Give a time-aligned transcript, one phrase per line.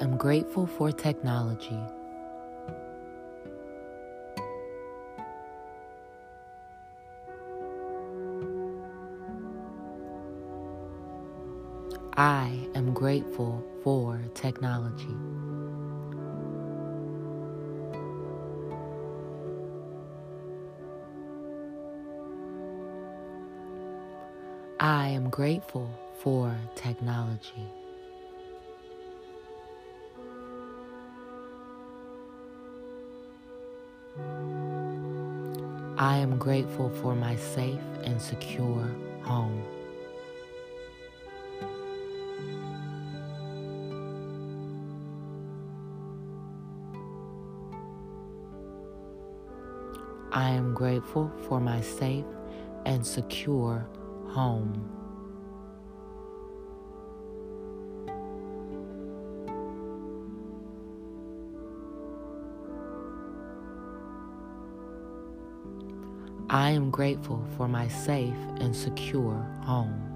[0.00, 1.78] am grateful for technology.
[12.16, 15.06] I am grateful for technology.
[24.80, 25.88] I am grateful
[26.20, 27.77] for technology.
[36.00, 38.88] I am grateful for my safe and secure
[39.22, 39.64] home.
[50.30, 52.24] I am grateful for my safe
[52.86, 53.84] and secure
[54.28, 54.97] home.
[66.50, 70.08] I am grateful for my safe and secure home.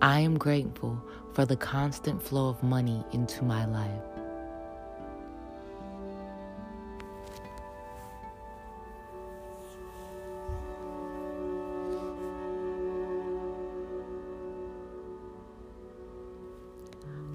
[0.00, 0.98] I am grateful
[1.34, 4.25] for the constant flow of money into my life.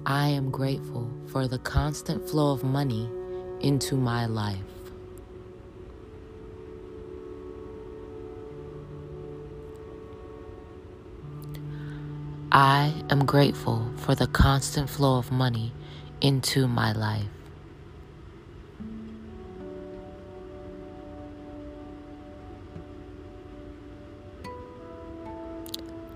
[0.04, 3.08] I am grateful for the constant flow of money
[3.60, 4.58] into my life.
[12.50, 15.72] I am grateful for the constant flow of money
[16.20, 17.28] into my life.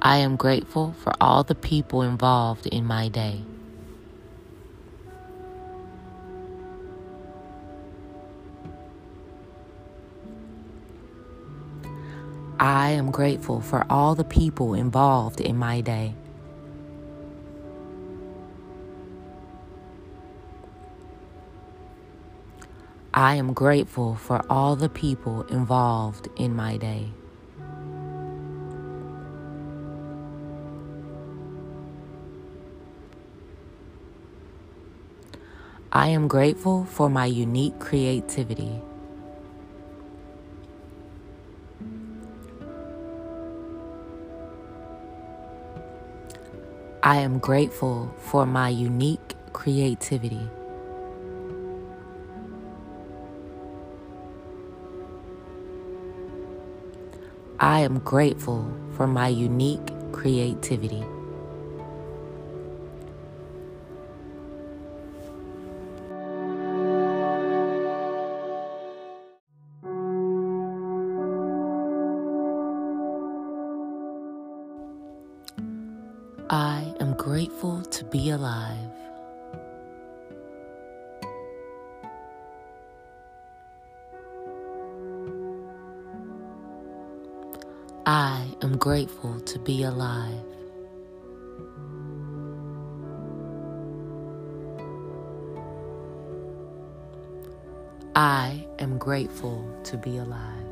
[0.02, 3.42] I am grateful for all the people involved in my day.
[12.68, 16.16] I am grateful for all the people involved in my day.
[23.14, 27.10] I am grateful for all the people involved in my day.
[35.92, 38.82] I am grateful for my unique creativity.
[47.06, 50.40] I am grateful for my unique creativity.
[57.60, 58.66] I am grateful
[58.96, 61.04] for my unique creativity.
[76.50, 76.95] I
[77.26, 78.92] grateful to be alive.
[88.06, 90.44] I am grateful to be alive.
[98.14, 100.65] I am grateful to be alive.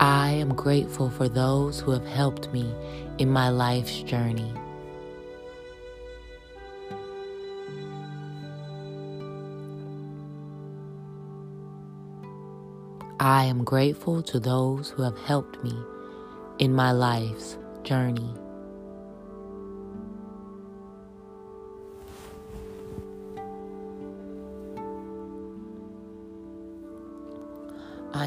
[0.00, 2.74] I am grateful for those who have helped me
[3.18, 4.50] in my life's journey.
[13.20, 15.76] I am grateful to those who have helped me
[16.58, 18.32] in my life's journey.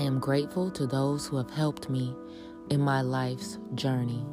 [0.04, 2.16] Am grateful to those who have helped me
[2.70, 4.26] in my life's journey.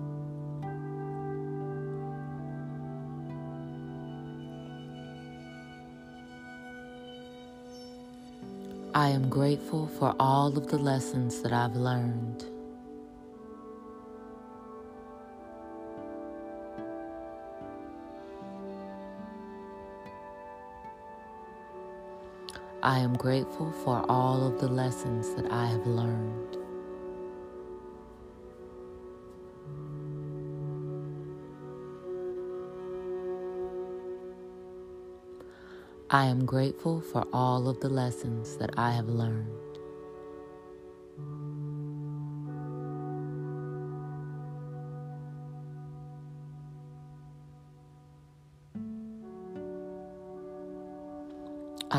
[8.94, 12.44] I am grateful for all of the lessons that I've learned.
[22.82, 26.56] I am grateful for all of the lessons that I have learned.
[36.10, 39.69] I am grateful for all of the lessons that I have learned.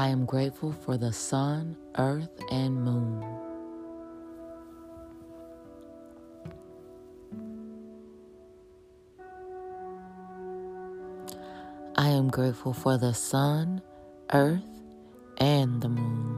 [0.01, 3.23] I am grateful for the sun, earth, and moon.
[11.95, 13.83] I am grateful for the sun,
[14.33, 14.63] earth,
[15.37, 16.35] and the moon.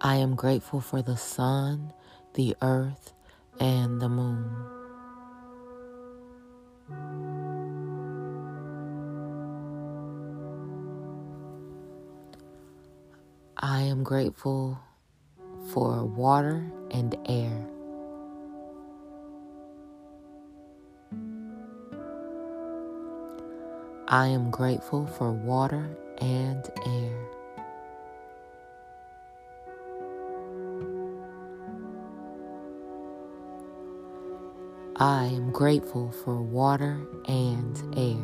[0.00, 1.92] I am grateful for the sun,
[2.32, 3.12] the earth,
[3.60, 4.79] and the moon.
[13.62, 14.78] I am grateful
[15.72, 17.66] for water and air.
[24.08, 27.39] I am grateful for water and air.
[35.02, 38.20] I am grateful for water and air.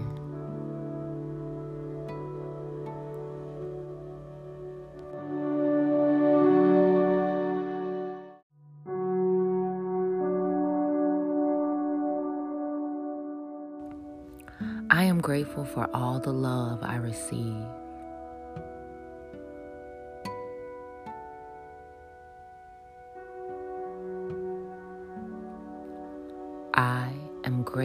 [14.90, 17.64] I am grateful for all the love I receive.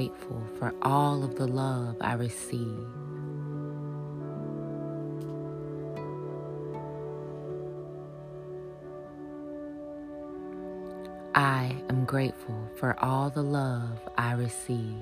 [0.01, 2.87] Grateful for all of the love I receive.
[11.35, 14.95] I am grateful for all the love I receive.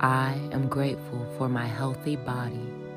[0.00, 2.87] I am grateful for my healthy body.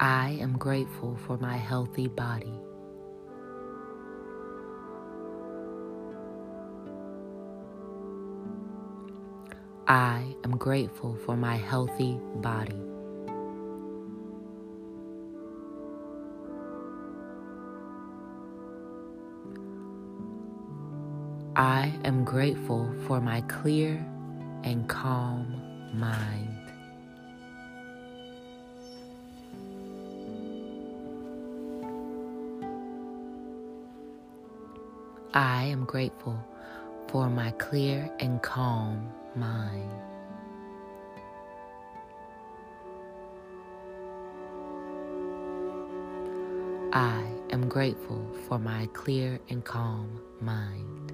[0.00, 2.52] I am grateful for my healthy body.
[9.88, 12.80] I am grateful for my healthy body.
[21.56, 23.94] I am grateful for my clear
[24.64, 25.62] and calm
[25.94, 26.37] mind.
[35.38, 36.36] I am grateful
[37.06, 39.88] for my clear and calm mind.
[46.92, 51.12] I am grateful for my clear and calm mind.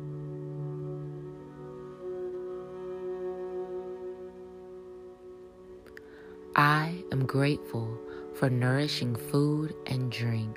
[6.56, 8.00] I am grateful
[8.36, 10.56] for nourishing food and drink.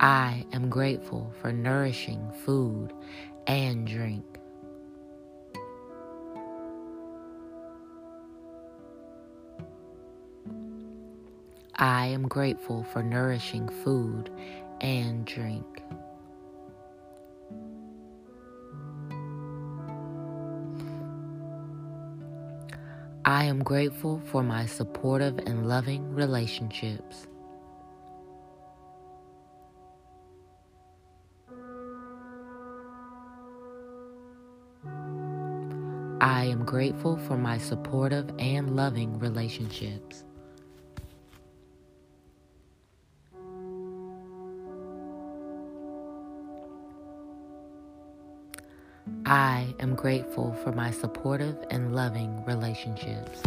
[0.00, 2.92] I am grateful for nourishing food
[3.46, 4.24] and drink.
[11.76, 14.30] I am grateful for nourishing food
[14.80, 15.82] and drink.
[23.24, 27.26] I am grateful for my supportive and loving relationships.
[36.22, 40.22] I am grateful for my supportive and loving relationships.
[49.26, 53.42] I am grateful for my supportive and loving relationships.